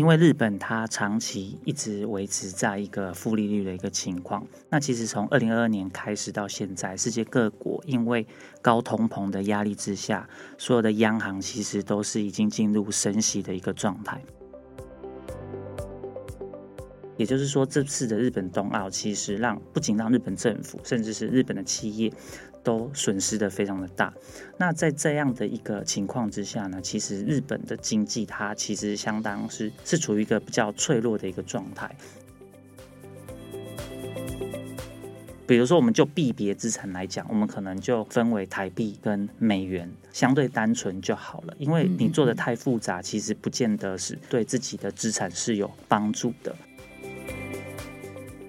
[0.00, 8.26] 因为日本它长期一直维持在一个负利率的一个情况，那其实从二零二二年开始到现在，世界各国因为
[8.62, 10.26] 高通膨的压力之下，
[10.56, 14.18] 所有的央行其实都是已经进入升息的一个状态。
[17.18, 22.10] 也就是说，这次的日本冬奥其实让不仅让日本政府，甚至是日本的企业。
[22.62, 24.12] 都损失的非常的大。
[24.56, 31.94] 那在这样的一个情况之下呢，其实日本的经济它其实相当是是处于一个比较脆弱的一个状态。
[35.46, 41.56] 比如说，我们就币别资产来讲，我们可能就分为台币跟美元，相对单纯就好了。
[41.58, 46.54] 因为你做的太复杂，其实不见得是对自己的资产是有帮助的。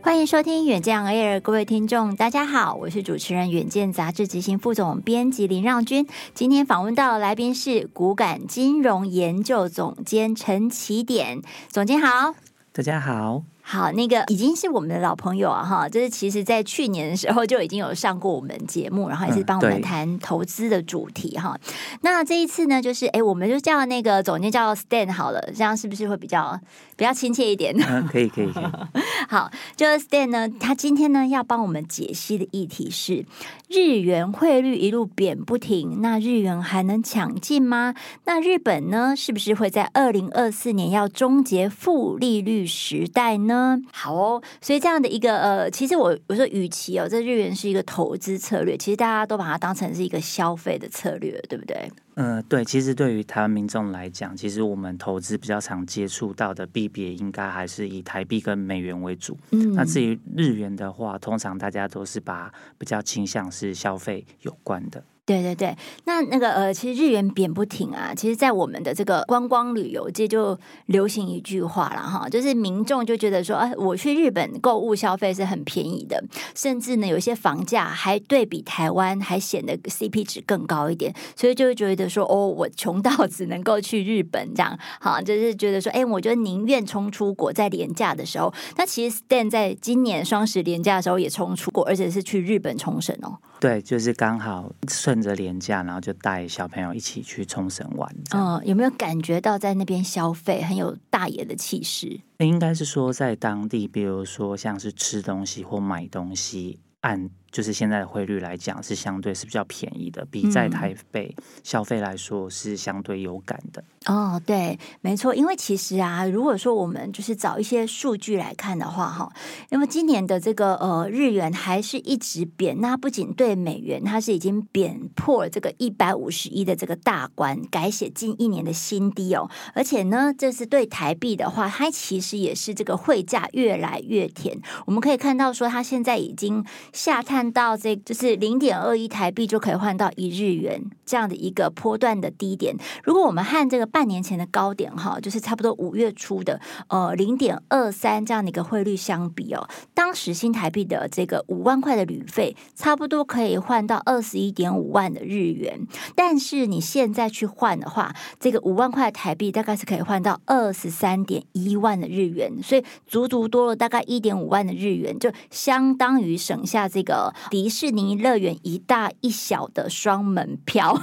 [0.03, 6.08] 欢迎收听远见 Air，各位听众，大家好，我是主持人远见杂志执行副总编辑林让君。
[6.33, 12.33] 今天访问到的来宾是股感金融研究总监陈启典，总监好，
[12.73, 13.43] 大家好。
[13.72, 21.73] 好，那个已经是我们的老朋友啊，哈，就是其实，在去年的时候就已经有上过我们节目，然后也是帮我们谈投资的主题哈、嗯。
[22.02, 26.59] 那这一次呢，就是哎，我们就叫那个总监叫 Stan 好了，这样是不是会比较
[26.97, 27.73] 比较亲切一点？
[27.88, 28.64] 嗯，可以，可以，可以。
[29.30, 33.25] 好，就是 Stan 呢，他今天呢要帮我们解析的议题是
[33.69, 37.95] 日元汇率一路贬不停，那日元还能抢进吗？
[38.25, 43.61] 那日本呢，是不是会在二零二四年要终结负利率时代呢？
[43.62, 51.92] 嗯，好哦，所以这样的一个呃，其实我我说，与其哦，这日元是一个投资策略，其实大家都把它当成是一个消费的策略，对不对？
[52.16, 59.38] 嗯、呃，对，其实对于台湾民众来讲，其实我们投资比较常接触到的币别，应该还是以台币跟美元为主。
[59.52, 65.04] 嗯，那至于日元的话，通常大家都是把比较倾向是消费有关的。
[65.23, 68.11] 对对对，那那个呃，其实日元贬不停啊。
[68.14, 76.21] 其实，在我们的这个观光旅游界就流行一句话了哈，就是民众就觉得说，哎，我去日本购物消费是很便宜的，
[76.55, 88.52] 甚至呢，有些房价还对比台湾还显得 CP 值更高一点，所以就会觉得说，哦，我穷到只能够去日本这样，好，就是觉得说，哎，我就宁愿冲出国在连假的时候。
[88.76, 93.38] 那其实 Stan 在今年双十连假的时候也冲出国，而且是去日本冲绳哦。
[93.59, 94.71] 对，就是刚好
[95.11, 98.16] 顺着廉价，然后就带小朋友一起去冲绳玩。
[98.33, 102.22] 嗯，有没有感觉到在那边消费很有大爷的气势？
[102.38, 107.30] 应该是说在当地，比如说像是吃东西或买东西，按。
[107.52, 113.84] 就是现在的汇率来讲，是相对是比较便宜的，比在台北消费来说是相对有感的。
[114.06, 115.36] 嗯、哦，对，没错。
[115.36, 119.32] 因为其实啊，如果说我们就是找一些数据来看的话，哈，
[119.70, 129.50] 那么今年的这个呃日元还是一直贬，那不仅对美元，它是已经贬破了这个一百五十一的这个大关，改写近一年的新低哦。
[129.75, 134.57] 而且呢，这是对台币的话，它其实也是这个汇价越来越甜。
[134.86, 137.40] 我们可以看到说，它现在已经下探。
[137.41, 142.75] 看到这就是零点二一台币就可以换到一日元这样的一个波段的低点。
[143.03, 155.88] 如果我们和这个半年前的高点哈，就是差不多五月初的呃零点二三这样的一个汇率相比哦，当时新台币的这个五万块的旅费差不多可以换到二十一点五万的日元。
[156.13, 167.31] 但是你现在去换的话，这个五万块台币大概是可以换到二十三点一万的日元，所以足足多了大概一点五万的日元，就相当于省下这个。
[167.50, 170.94] 迪士尼乐园一大一小的双门票，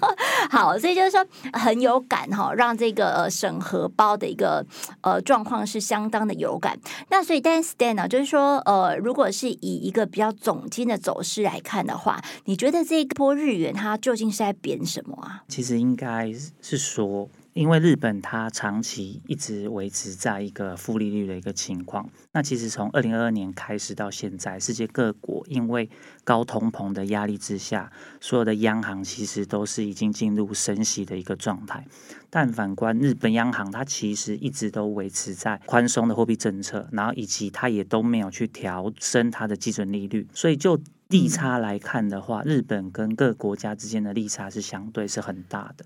[0.50, 4.64] 好，所以就是说很有感哈，让这个审核包的一个
[5.00, 6.78] 呃状况是相当的有感。
[7.10, 15.42] 那所以，但 Stan 呢，就是说呃，如果是以一个比较总金的走势来看的话，你觉得这一波日元它究竟是在贬什么啊？
[15.48, 17.28] 其实应该是说。
[17.58, 25.90] 因为日本它长期一直维持在一个负利率的一个情况，那其实从二零二二年开始到现在，世界各国因为
[26.22, 27.90] 高通膨的压力之下，
[28.20, 31.84] 所有的央行其实都是已经进入升息的一个状态。
[32.30, 40.78] 但反观日本央行，它其实一直都维持在宽松的货币政策，然后以及它也都没有去调升它的基准利率，所以就
[41.08, 45.84] 利差来看的话，日本跟各国家之间的利差是相对是很大的，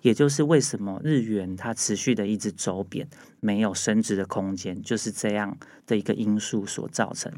[0.00, 3.06] 也就是为什么日元它持续的一直走贬。
[3.42, 7.32] 没有升值的空间，就是这样的一个因素所造成。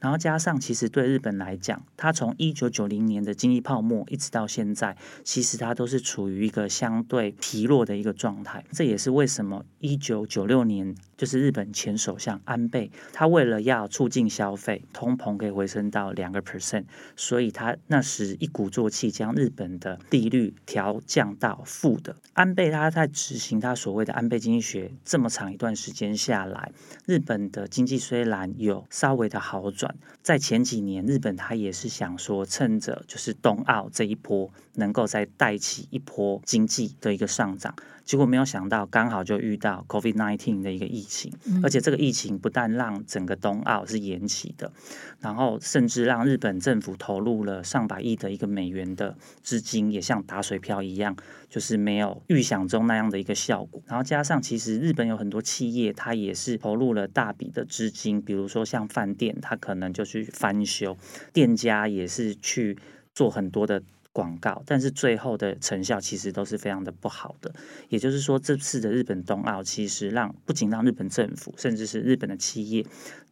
[0.00, 8.64] 然后加上，其实对日本来讲，它从一九九零年的经济泡沫一直到现在，其实它都是处于一个相对疲弱的一个状态。
[8.72, 16.84] 这也是为什么一九九六年，就是日本前首相安倍，他为了要促进消费，通膨可以回升到两个 percent，
[17.16, 22.16] 所以他那时一鼓作气将日本的利率调降到负的。
[22.32, 25.49] 安倍他在执行他所谓的安倍经济学这么长。
[25.52, 26.72] 一段时间下来，
[27.06, 37.74] 日本的经济虽然有稍微的好转，在前几年，日本他也是想说，趁着就是冬奥这一波，能够再带起一波经济的一个上涨。
[38.02, 41.32] 结果没有想到，刚好就遇到 COVID-19 的一个疫情，
[41.62, 44.72] 而且这个疫情不但让整个冬奥是延期的，
[45.20, 51.14] 然后甚至让日本政府投入了上百亿的一个美元的资金，也像打水漂一样，
[51.48, 53.80] 就是没有预想中那样的一个效果。
[53.86, 60.98] 然后加上，其实日本有很多企业，它也是投入了大笔的资金，比如说像饭店，它可能就去翻修，
[61.32, 62.76] 店家也是去
[63.14, 63.80] 做很多的。
[64.12, 67.52] 广告，但是最后的成效其实都是非常的不好的。
[67.88, 72.84] 也就是说，这次的日本冬奥其实让不仅让日本政府，甚至是日本的企业。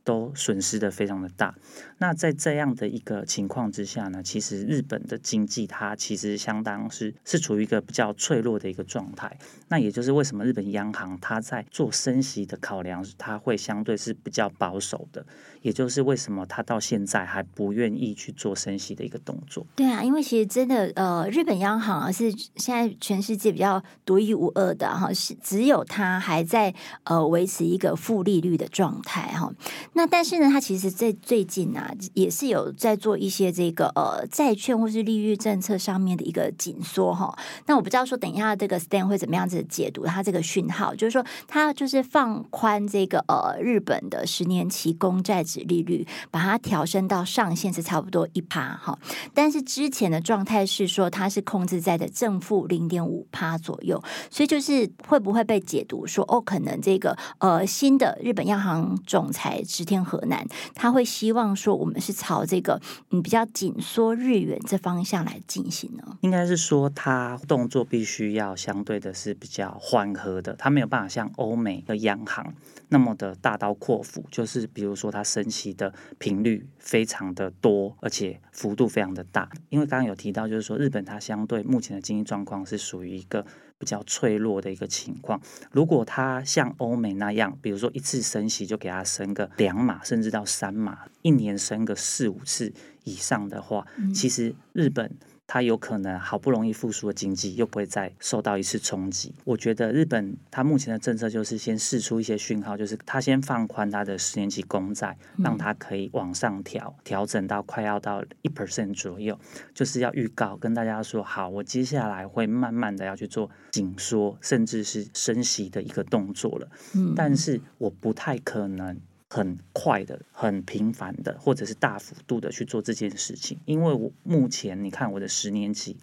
[0.08, 1.54] 都损失的非常的大。
[1.98, 9.36] 那在这样的一个情况之下呢，其实日本的经济它其实相当是是处于一个比较脆弱的一个状态。
[9.68, 15.26] 那也就是为什么日本央行它在做升息的考量，它会相对是比较保守的。
[15.60, 19.66] 也就是为什么它到现在还不愿意去做升息的一个动作。
[19.74, 26.72] 对啊，因为其实真的呃，日本央行是现在全世界比较独一无二的哈，是只有它还在
[27.02, 29.52] 呃维持一个负利率的状态哈。
[29.98, 37.36] 那但是呢，它其实在最近啊，也是有在做一些这个呃债券或是利率政策上面的一个紧缩哈。
[37.66, 48.96] 那我不知道说，等一下这个 Stan 会怎么样子解读它这个讯号，就是说它就是放宽这个呃日本的十年期公债殖利率，把它调升到上限是差不多一趴哈。
[49.34, 59.87] 但是之前的状态是说它是控制在的正负零点五趴左右，所以就是会不会被解读说哦，可能这个呃新的日本央行总裁之。
[59.88, 62.78] 天河南，他会希望说，我们是朝这个
[63.10, 66.18] 嗯比较紧缩日元这方向来进行呢？
[66.20, 72.52] 应该是说，他动作必须要相对的是比较缓和的，他没有办法像欧美的央行
[72.90, 79.48] 那么的大刀阔斧，就是比如说他升息的频率非常的多，而且幅度非常的大。
[79.70, 83.46] 因为刚刚有提到，就是说日本它相对目前的经济状况是属于一个。
[83.78, 85.40] 比较脆弱的一个情况，
[85.70, 92.72] 如果它像欧美那样，比如说一次升息就给它升个两码，甚至到三码，一年升个四五次
[93.04, 95.16] 以上的话，其实日本。
[95.48, 99.34] 它有可能好不容易复苏的经济又不会再受到一次冲击。
[99.44, 109.38] 我觉得日本它目前的政策就是先试出一些讯号，就是它先放宽它的十年期公债，让它可以往上调，调整到快要到一 percent 左右，
[109.72, 116.68] 就是要预告跟大家说，好，我接下来会慢慢的要去做紧缩，甚至是升息的一个动作了。
[116.94, 119.00] 嗯但是我不太可能。
[119.30, 125.96] 很快的、很频繁的，或者是大幅度的去做这件事情，因为我目前你看我的十年期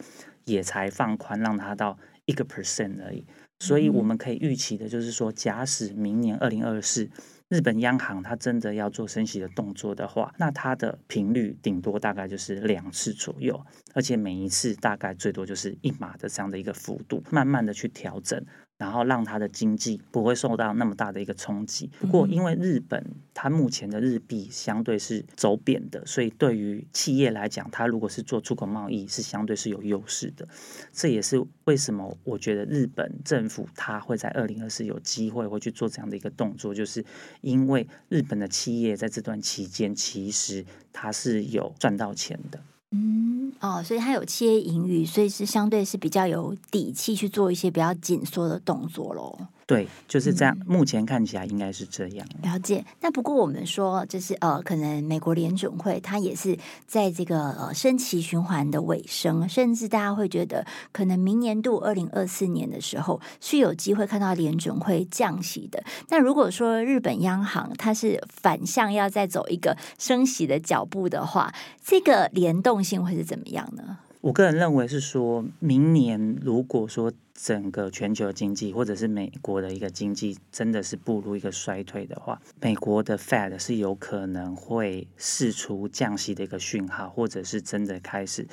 [0.46, 3.26] 也才放宽，让它到一个 percent 而已，
[3.60, 7.10] 所以我们可以预期的就是说，假使明年二零二四
[7.50, 13.60] 日本央行它真的要做升息的动作的话，那它的频率顶多大概就是两次左右，
[13.94, 18.46] 而且每一次大概最多就是一码的这样的一个幅度，慢慢的去调整。
[18.78, 21.90] 然后让它的经济不会受到那么大的一个冲击。
[22.00, 30.48] 不过，因为日本它目前的日币相对是走贬的，所以对于企业来讲，它如果是做出口贸易，是相对是有优势的。
[30.92, 37.06] 这也是为什么我觉得日本政府它会在二零二四有机会会去做这样的一个动作，就是
[37.42, 42.60] 因为日本的企业在这段期间其实它是有赚到钱的。
[42.92, 49.48] 嗯，哦，所以他有企业盈余，所以是相对是比较有底气去做一些比较紧缩的动作喽。
[49.68, 50.56] 对，就是这样。
[50.60, 52.28] 嗯、目前看起来应该是这样。
[52.44, 52.86] 了解。
[53.02, 56.56] 那不过我们说，就是呃，可能美国联准会它也是
[56.86, 65.84] 在这个呃升息循环的尾声，甚至大家会觉得，可能明年度二零二四年的时候是有机会看到联准会降息的。
[66.10, 71.52] 那如果说日本央行它是反向要再走一个升息的脚步的话，
[71.84, 73.98] 这个联动性会是怎么样呢？
[74.26, 88.48] 我个人认为是说，明年如果说整个全球经济或者是美国的一个经济真的是步入一个衰退的话，美国的 Fed 是有可能会释出降息的一个讯号，或者是真的开始。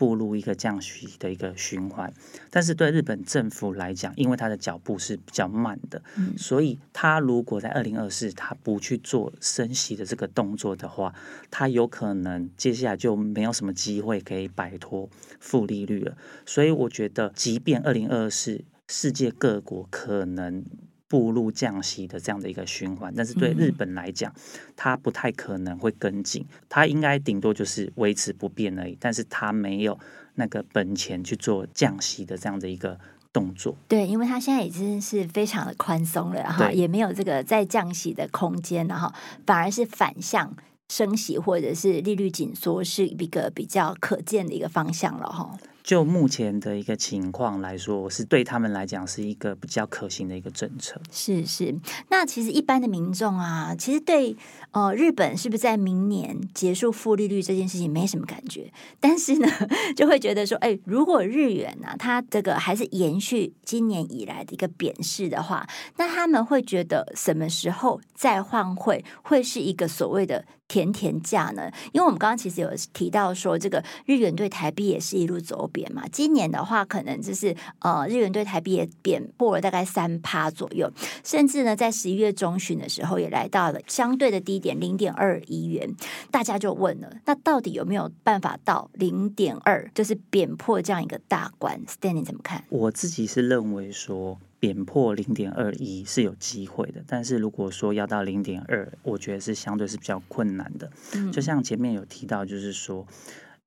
[0.00, 2.10] 步入一个降息的一个循环，
[2.48, 11.14] 但是对日本政府来讲，因为它的脚步是比较慢的，嗯、所以它如果在二零二四它不去做升息的这个动作的话，
[11.50, 15.06] 它有可能接下来就没有什么机会可以摆脱
[15.38, 16.16] 负利率了。
[16.46, 20.64] 所以我觉得，即便二零二四世界各国可能。
[21.10, 24.32] 步入降息的这样的一个循环，但是对日本来讲，
[24.76, 28.96] 它不太可能会跟进，它应该顶多就是维持不变而已。
[29.00, 29.98] 但是它没有
[30.36, 32.96] 那个本钱去做降息的这样的一个
[33.32, 33.74] 动作。
[33.88, 39.12] 对，因为它现在已经是非常的宽松了哈，也没有这个再降息的空间，了哈
[39.44, 40.54] 反而是反向
[40.88, 45.58] 升息或者是利率紧缩是一个比较可见的一个方向了哈。
[45.82, 51.00] 就目前的一个情况来说，是对他们来讲是一个比较可行的一个政策。
[51.10, 51.74] 是是，
[52.08, 54.36] 那其实一般的民众啊，其实对
[54.72, 59.48] 呃日本是不是在明年结束负利率这件事情没什么感觉，但是呢，
[59.96, 71.70] 就会觉得说，哎，如果日元呢、啊，它这个还是延续今年以来的一个贬势的话，那他们会觉得什么时候再换汇会是一个所谓的甜甜价呢？
[71.92, 76.06] 因为我们刚刚其实有提到说，这个日元对台币也是一路走贬嘛。
[76.12, 80.90] 今年的话，可能就是呃，日元对台币也贬破了大概三趴左右，
[81.24, 85.88] 甚至呢，在十一月中旬的时候，也来到了相对的低点零点二一元。
[86.30, 92.64] 大家就问了，那到底有没有办法到零点二，就是贬破这样一个大关？Stan，你怎么看？
[92.68, 94.38] 我自己是认为说。
[94.60, 100.90] 贬破零点二一是有机会的，但是如果说要到零点二，我觉得是相对是比较困难的。
[101.14, 103.06] 嗯，就像前面有提到，就是说。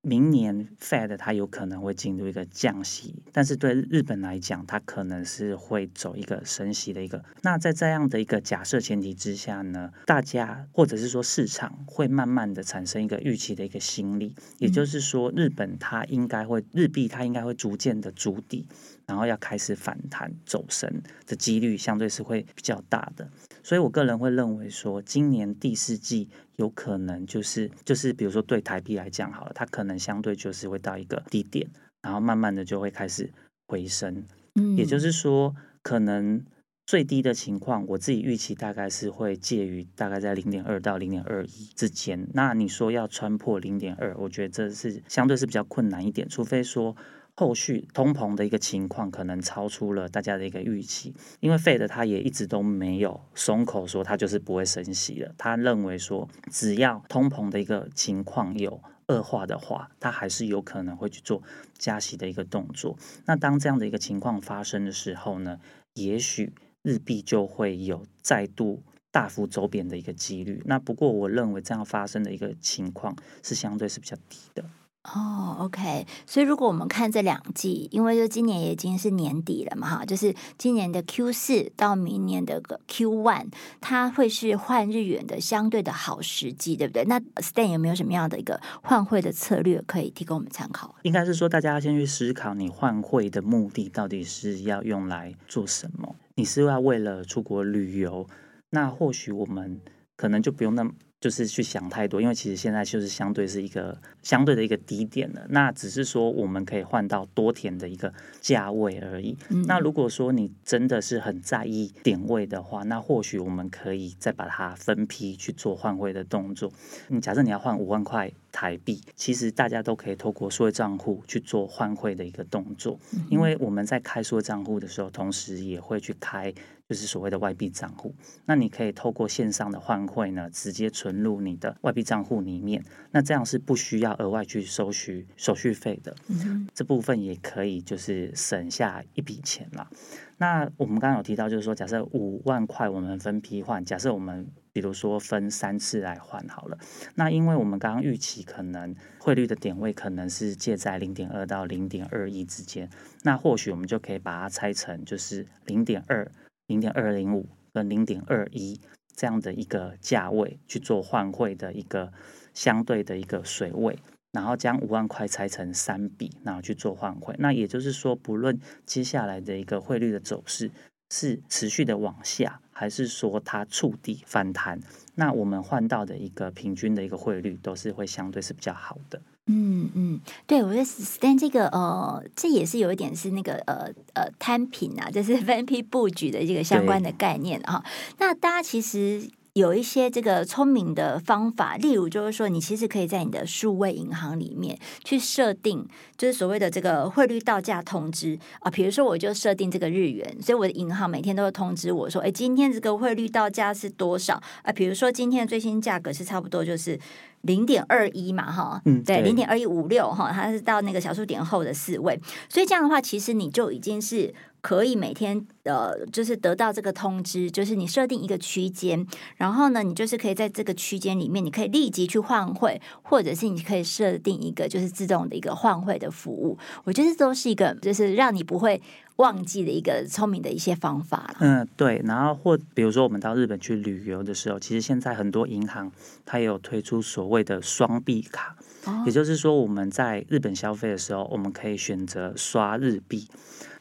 [0.06, 7.24] 明年 Fed 它有可能会进入一个降息，但是对日本来讲，它可能是会走一个升息的一个。
[7.42, 18.68] 那在这样的一个假设前提之下呢，大家或者是说市场会慢慢的产生一个预期的一个心理，也就是说，日本它应该会日币它应该会逐渐的筑底，
[19.06, 20.90] 然后要开始反弹走升
[21.28, 23.30] 的几率相对是会比较大的。
[23.62, 31.68] 所以我个人会认为说，今年第四季有可能就是就是，比如说对台币来讲好了，它可能相对就是会到一个低点，
[32.02, 33.30] 然后慢慢的就会开始
[33.68, 34.24] 回升。
[34.56, 36.44] 嗯，也就是说，可能
[36.86, 42.28] 最低的情况，我自己预期大概是会介于大概在零点二到零点二一之间。
[42.34, 46.96] 那你说要穿破零点二，我觉得这是相对是比较困难一点，除非说。
[47.36, 55.34] 后续通膨的一个情况可能超出了大家的一个预期，因为 Fed 他也一直都没有松口说他就是不会升息了。
[55.38, 61.42] 他认为说，只要通膨的一个情况有恶化的话，他还是有可能会去做
[61.78, 62.96] 加息的一个动作。
[63.26, 65.60] 那当这样的一个情况发生的时候呢，
[65.96, 70.62] 也许日币就会有再度大幅走贬的一个几率。
[70.66, 74.64] 那不过我认为这样发生的一个情况是相对是比较低的。
[75.04, 83.48] 哦、，OK，所以如果我们看这两季，因为就今年已经是年底了嘛，哈，就是今年的 Q 四到明年的 Q one，
[83.82, 87.04] 它会是换日元的相对的好时机，对不对？
[87.04, 90.96] 那 Stan 有没有什么样的一个换汇的策略可以提供我们参考？
[91.02, 96.16] 应该是说，大家要先去思考，你换汇的目的到底是要用来做什么？
[96.36, 98.26] 你是要为了出国旅游？
[98.70, 99.82] 那或许我们
[100.16, 100.94] 可能就不用那么。
[101.24, 105.46] 就是去想太多，因为其实现在就是相对是一个相对的一个低点了。
[105.48, 109.38] 那只是说我们可以换到多甜的一个价位而已。
[109.48, 109.64] 嗯。
[109.66, 116.70] 那如果说你真的是很在意点位的话，那或许我们可以再把它分批去做换汇的动作。
[117.08, 122.98] 你假设你要换五万块台币，其实大家都可以透过数位账户去做换汇的一个动作。
[123.30, 126.54] 因为我们在开数位账户的时候，同时也会去开。
[126.90, 128.14] 就是所谓的外币账户，
[128.46, 136.16] 那你可以透过线上的换汇呢，直接存入你的外币账户里面，那这样是不需要额外去收取手续费的。
[136.28, 139.90] 嗯，这部分也可以就是省下一笔钱了。
[140.38, 146.78] 那我们刚刚有提到，就是说，假设五万块我们分批换，假设我们比如说分三次来换好了，
[147.16, 152.90] 那因为我们刚刚预期可能汇率的点位可能是介在零点二到零点二一之间，
[153.24, 156.30] 那或许我们就可以把它拆成就是零点二。
[156.68, 158.80] 零点二零五跟零点二一
[159.14, 162.12] 这样的一个价位去做换汇的一个
[162.54, 164.00] 相对的一个水位，
[164.34, 167.36] 然后将五万块拆成三笔，然后去做换汇。
[167.38, 170.72] 那也就是说，不论接下来的一个汇率的走势
[171.12, 174.80] 是持续的往下，还是说它触底反弹，
[175.16, 179.22] 那我们换到的一个平均的一个汇率都是会相对是比较好的。
[179.46, 187.86] 嗯嗯，对，我觉得 Stan 这个呃，这也是有一点是那个呃呃摊平啊，就是 分批布局的这个相关的概念啊。
[188.18, 189.30] 那大家其实。
[189.54, 198.72] 有一些这个聪明的方法，例如就是说，你其实可以在你的数位银行里面去设定，就是所谓的这个汇率到价通知啊。
[198.72, 204.72] 比如说，我就设定这个日元，所以我的银行每天都会通知我说，哎，今天这个汇率到价是多少啊？
[204.72, 207.00] 比如说，今天的最新价格是差不多就是
[207.42, 212.20] 零点二一嘛，哈，嗯，对，零点二一五六哈，它是到那个小数点后的四位，
[212.50, 214.34] 所以这样的话，其实你就已经是。
[214.64, 219.06] 可以每天呃，就是得到这个通知，就是你设定一个区间，
[219.38, 226.58] 然后呢，你就是可以在这个区间里面，你可以立即去换汇，或者是你可以设定一个就是自动的一个换汇的服务。
[226.84, 228.82] 我觉得这都是一个就是让你不会
[229.18, 231.34] 忘记的一个聪明的一些方法。
[231.40, 232.02] 嗯，对。
[232.04, 235.90] 然后或比如说我们到日本去旅游的时候，其实现在很多银行
[236.26, 243.30] 它也有推出所谓的双币卡，哦，也就是说我们在日本消费的时候，我们可以选择刷日币。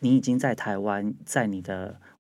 [0.05, 1.72] 你已经在台湾，在你的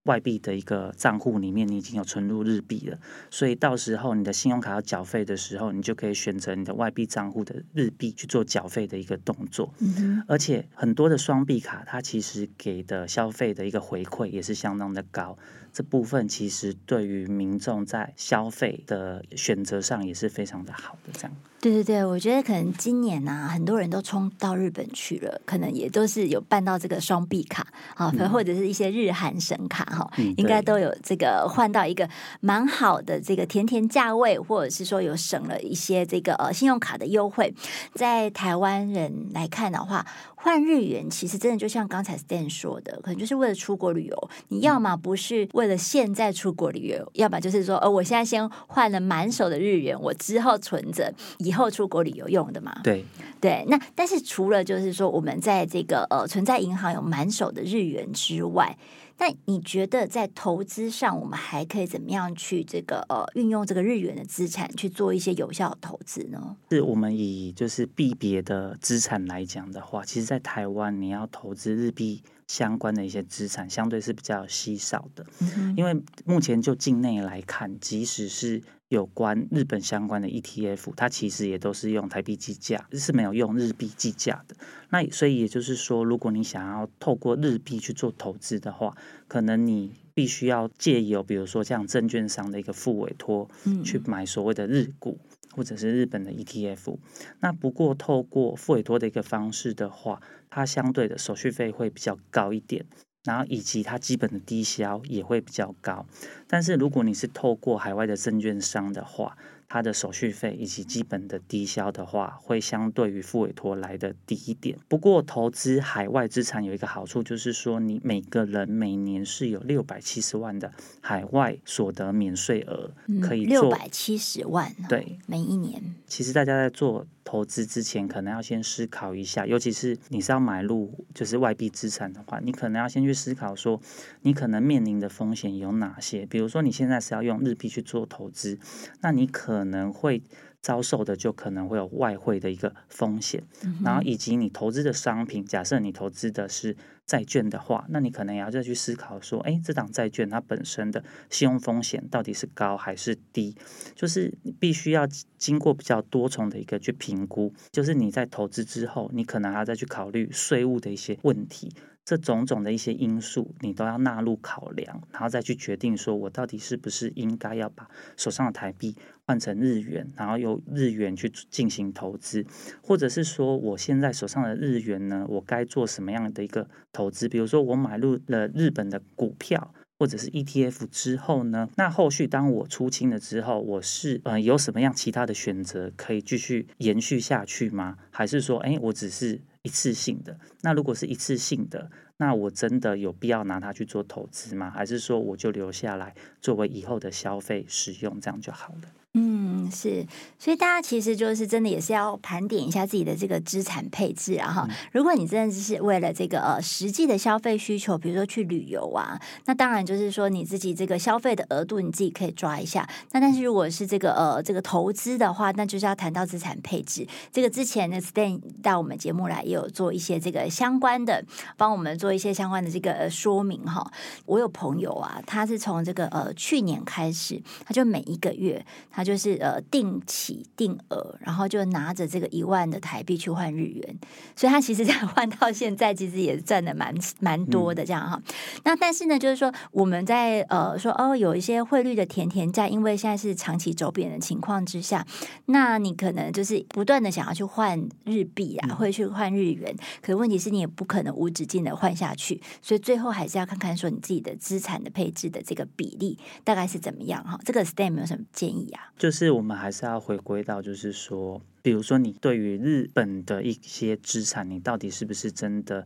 [0.04, 2.98] 外币的一个账户里面，你已经有存入日币了，
[3.30, 9.72] 所以到时候你的信用卡要缴费的时候，你就可以选择你的外币账户的日币去做缴费的一个动作。
[9.78, 10.22] 嗯。
[10.26, 15.38] 而且很多的双币卡，它其实给的消费的一个回馈也是相当的高。
[15.72, 21.32] 这部分其实对于民众在消费的选择上也是非常的好的，这样。
[21.62, 27.64] 对对对，我觉得可能今年啊，很多人都冲到日本去了，可能也都是有办到这个双币卡
[27.94, 32.08] 啊，嗯、或者是一些日韩神卡哈，嗯、应该都有这个换到一个
[32.40, 37.54] 蛮好的这个甜甜价位，或者是说有省了一些这个呃信用卡的优惠。
[37.94, 40.04] 在台湾人来看的话，
[40.42, 44.30] 换日元其实真的就像刚才 Stan 说的，可能就是为了出国旅游。
[44.48, 52.74] 你要么不是为了现在出国旅游，要么就是说，呃，我现在先换了满手的日元，我之后存着，以后出国旅游用的嘛。
[52.82, 53.04] 对
[53.40, 53.64] 对。
[53.68, 58.76] 那但是除了就是说，我们在这个呃存在银行有满手的日元之外。
[59.18, 66.56] 那你觉得在投资上，我们还可以怎么样去这个呃运用这个日元的资产去做一些有效的投资呢？
[66.70, 75.24] 是我们以就是币别的资产来讲的话，其实，在台湾你要投资日币相关的一些资产，相对是比较稀少的。
[75.40, 75.74] 嗯。
[75.74, 84.54] 因为目前就境内来看，即使是有关日本相关的 ETF，它其实也都是用台币计价，是没有用日币计价的。
[84.90, 88.94] 那所以也就是说，如果你想要透过日币去做投资的话，
[89.26, 93.48] 可能你必须要借由比如说像证券商的一个副委托，
[93.82, 95.18] 去买所谓的日股
[95.52, 96.96] 或者是日本的 ETF。
[97.40, 102.84] 那不过透过付委托的一个方式的话，它相对的手续费会比较高一点。
[103.24, 106.04] 然后以及它基本的低消也会比较高，
[106.48, 109.38] 但是如果你是透过海外的证券商的话，
[109.72, 114.76] 它的手续费以及基本的低消的话，会相对于付委托来的低一点。
[114.86, 122.90] 不过，投资海外资产有一个好处，就是说你每个人每年是有六百七十万的海外所得免税额
[123.22, 123.62] 可以做。
[123.62, 125.82] 六百七十万，对，每一年。
[126.06, 133.80] 其实大家在做投资之前，可能要先思考一下，尤其是你是要买入就是外币资产的话，你可能要先去思考说，
[134.22, 136.24] 你可能面临的风险有哪些。
[136.24, 138.58] 比如说，你现在是要用日币去做投资，
[139.02, 140.22] 那你可可能会
[140.60, 143.42] 遭受的就可能会有外汇的一个风险，
[143.84, 153.54] 然后以及你投资的商品，假设你投资的是债券的话，那你可能也要再去思考说，哎，这档债券它本身的信用风险到底是高还是低？
[153.94, 161.72] 就是你必须要经过比较多重的一个去评估，就是你在投资之后，你可能还要再去考虑税务的一些问题。
[162.04, 172.44] 这种种的一些因素，你都要纳入考量，然后再去决定说，我到底是不是应该要把手上的台币换成日元，然后用日元去进行投资，
[172.82, 177.28] 或者是说，我现在手上的日元呢，我该做什么样的一个投资？
[177.28, 187.96] 比如说，我买入了日本的股票或者是 ETF 之后呢，那后续当我出清了之后，我是呃有什么样其他的选择可以继续延续下去吗？
[188.10, 194.70] 还是说，哎，我只是一次性的，那如果是一次性的，那我真的有必要拿它去做投资吗？
[194.70, 198.92] 还是说我就留下来作为以后的消费使用，这样就好了？
[199.14, 200.06] 嗯，是，
[200.38, 204.66] 所以大家其实就是真的也是要盘点一下自己的这个资产配置啊哈。
[204.90, 212.88] 如果你真的是为了这个呃实际的消费需求，比如说去旅游啊，那当然就是说你自己这个消费的额度你自己可以抓一下。
[213.10, 217.06] 那但是如果是这个呃这个投资的话，那就是要谈到资产配置。
[217.30, 221.22] 这个之前呢，Stan 到我们节目来也有做一些这个相关的，
[221.58, 223.92] 帮我们做一些相关的这个呃说明哈。
[224.24, 229.01] 我有朋友啊，他是从这个呃去年开始，他就每一个月他。
[229.02, 233.98] 他就是呃定期定额，然后就拿着这个一万的台币去换日元，
[234.36, 238.22] 所以他其实这样换到现在，其实也赚的蛮蛮多的这样哈。
[238.24, 245.04] 嗯、那但是呢，就是说我们在呃说哦，有一些汇率的甜甜价，因为现在是长期走贬的情况之下，
[245.46, 257.36] 那你可能就是不断的想要去换日币啊，会去换日元，可是问题是你也不可能无止境的换下去，所以最后还是要看看说你自己的资产的配置的这个比例大概是怎么样哈。
[257.44, 258.91] 这个 Stan 有什么建议啊？
[259.02, 265.84] 就是我们还是要回归到，就是说，比如说你对于日本的一些资产，你到底是不是真的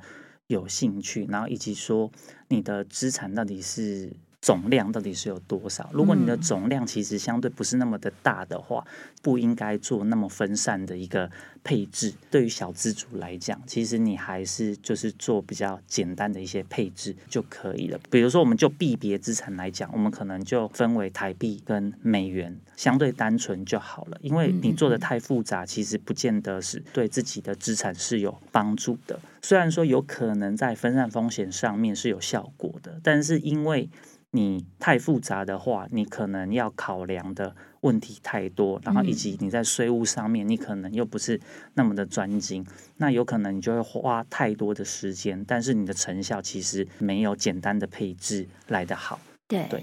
[0.48, 1.24] 有兴趣？
[1.30, 2.12] 然后以及说
[2.48, 4.12] 你的资产到底是。
[4.40, 5.88] 总量到底是有多少？
[5.92, 8.86] 如果你的总量其实相对不是那么的大的话，
[9.22, 11.28] 不应该做那么分散的一个
[11.64, 12.12] 配置。
[12.30, 17.98] 对于小资主来讲，其实你还是就是做比较简单的一些配置就可以了。
[18.08, 24.18] 比如说，我们就币别资产来讲，我们可能就分为台币跟美元，相对单纯就好了。
[24.20, 29.18] 因为你做的太复杂，其实不见得是对自己的资产是有帮助的。
[29.42, 33.88] 虽然说有可能在分散风险上面是有效果的，但是因为
[34.36, 41.40] 你太复杂的话，你可能要考量的问题太多，然后以及你在税务上面，你可能又不是
[41.72, 42.64] 那么的专精，
[42.98, 49.18] 那有可能你就会花太多的时间，但是你的成效其实没有简单的配置来得好。
[49.48, 49.80] 对对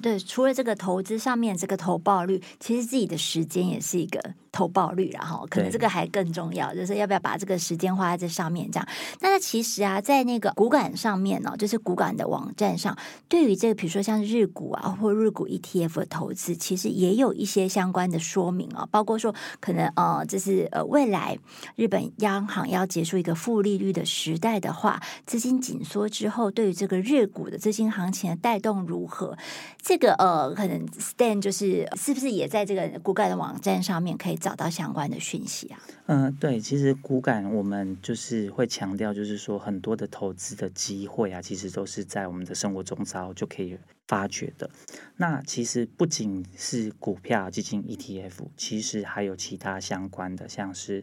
[0.00, 4.20] 对，除了这个投资上面这个投报率，其实自己的时间也是一个
[4.52, 8.88] 投报率，然后可能这个还更重要，就是要不要把这个时间花在这上面这样。
[9.20, 12.96] 那其实啊，在那个股感上面呢，就是股感的网站上，
[13.28, 21.36] 对于这个比如说像日股啊或日股 ETF 的投资，其实也有一些相关的说明啊，包括说可能呃，就是呃未来
[21.74, 29.36] 日本央行要结束一个负利率的时代的话，资金紧缩之后，对于这个日股的资金行情的带动如如何？
[29.80, 35.80] 这个呃，可能 Stan 就是是不是也在这个股感的网站上面可以找到相关的讯息啊？
[36.06, 44.68] 嗯、呃，对，其实股感我们就是会强调，就是说很多的投资的机会啊，其实都是在我们的生活中早就可以发掘的。
[45.16, 51.02] 那其实不仅是股票、基金、ETF，其实还有其他相关的，像是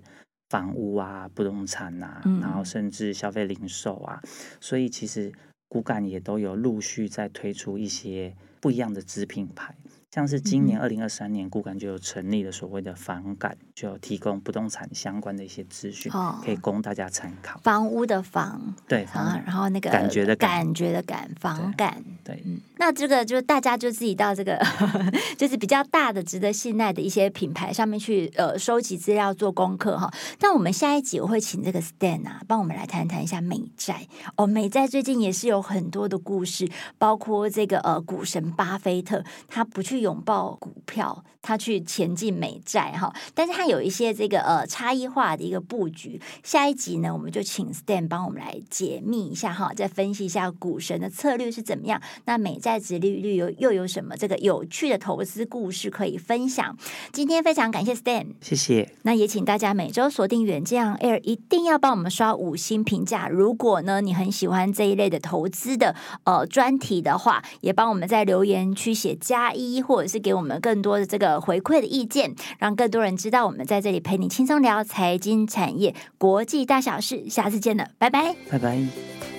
[0.50, 4.22] 房屋啊、不动产啊，嗯、然后甚至消费零售啊，
[4.62, 5.34] 所以其实。
[5.70, 9.76] 骨感也都有陆续在推出一些不一样的子品牌。
[10.18, 16.12] 像是今年二零二三年，股感就有成立了所谓的房感，就有提供不动产相关的一些资讯，
[16.44, 17.60] 可以供大家参考。
[17.60, 19.08] 房屋的房，对，
[19.46, 22.44] 然后那个感觉的感觉的感，房感，对。
[22.80, 24.60] 那这个就大家就自己到这个
[25.38, 30.12] 就是比较大的、值得信赖的一些品牌上面去呃收集资料、做功课哈。
[30.40, 34.48] 那我们下一集我会请这个 Stan 啊，帮我们来谈谈一下美债哦。
[34.48, 40.07] 美债最近也是有很多的故事，包括这个呃股神巴菲特他不去。
[40.08, 46.20] 拥抱股票，他去前进美债哈，但是他有一些这个呃差异化的一个布局。
[46.43, 52.02] 下一集呢，我们就请 Stan 帮我们来解密一下哈，再分析一下股神的策略是怎么样。
[52.26, 56.78] 那美债值利率又又有什么这个有趣的投资故事可以分享？
[57.12, 58.93] 今天非常感谢 Stan，谢谢。
[59.04, 63.28] 那也请大家每周锁定远见 Air，一定要帮我们刷五星评价。
[63.28, 65.93] 如果呢你很喜欢这一类的投资的
[66.24, 69.82] 呃专题的话，也帮我们在留言区写加一。
[69.88, 77.30] 或者是给我们更多的这个回馈的意见，让更多人知道我们在这里陪你轻松聊财经产业国际大小事。
[77.30, 79.37] 下次见了，拜拜，拜拜。